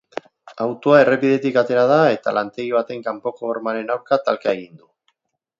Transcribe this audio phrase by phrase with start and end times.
[0.63, 4.91] Autoa errepidetik atera da eta lantegi baten kanpoko hormaren aurka talka egin du.